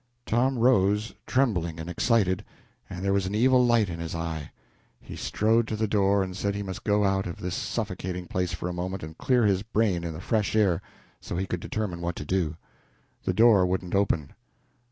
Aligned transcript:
Tom 0.25 0.57
rose, 0.57 1.13
trembling 1.27 1.79
and 1.79 1.87
excited, 1.87 2.43
and 2.89 3.05
there 3.05 3.13
was 3.13 3.27
an 3.27 3.35
evil 3.35 3.63
light 3.63 3.87
in 3.87 3.99
his 3.99 4.15
eye. 4.15 4.51
He 4.99 5.15
strode 5.15 5.67
to 5.67 5.75
the 5.75 5.87
door 5.87 6.23
and 6.23 6.35
said 6.35 6.55
he 6.55 6.63
must 6.63 6.83
get 6.83 6.93
out 7.03 7.27
of 7.27 7.37
this 7.37 7.53
suffocating 7.53 8.25
place 8.25 8.51
for 8.51 8.67
a 8.67 8.73
moment 8.73 9.03
and 9.03 9.15
clear 9.15 9.45
his 9.45 9.61
brain 9.61 10.03
in 10.03 10.13
the 10.13 10.19
fresh 10.19 10.55
air 10.55 10.81
so 11.19 11.35
that 11.35 11.41
he 11.41 11.45
could 11.45 11.59
determine 11.59 12.01
what 12.01 12.15
to 12.15 12.25
do. 12.25 12.57
The 13.25 13.33
door 13.35 13.63
wouldn't 13.67 13.93
open. 13.93 14.33